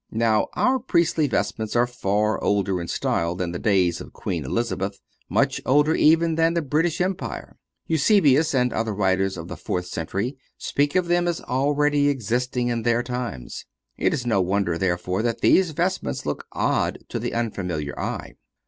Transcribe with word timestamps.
Now, 0.09 0.47
our 0.55 0.79
priestly 0.79 1.27
vestments 1.27 1.75
are 1.75 1.85
far 1.85 2.43
older 2.43 2.81
in 2.81 2.87
style 2.87 3.35
than 3.35 3.51
the 3.51 3.59
days 3.59 4.01
of 4.01 4.13
Queen 4.13 4.45
Elizabeth; 4.45 4.99
much 5.29 5.61
older 5.63 5.93
even 5.93 6.33
than 6.33 6.55
the 6.55 6.63
British 6.63 6.99
Empire. 6.99 7.55
Eusebius 7.85 8.55
and 8.55 8.73
other 8.73 8.95
writers 8.95 9.37
of 9.37 9.47
the 9.47 9.55
fourth 9.55 9.85
century 9.85 10.35
speak 10.57 10.95
of 10.95 11.05
them 11.07 11.27
as 11.27 11.39
already 11.41 12.09
existing 12.09 12.69
in 12.69 12.81
their 12.81 13.03
times. 13.03 13.65
It 13.95 14.11
is 14.11 14.25
no 14.25 14.41
wonder, 14.41 14.75
therefore, 14.75 15.21
that 15.21 15.41
these 15.41 15.69
vestments 15.69 16.25
look 16.25 16.47
odd 16.51 16.97
to 17.09 17.19
the 17.19 17.35
unfamiliar 17.35 17.93
eye. 17.99 18.33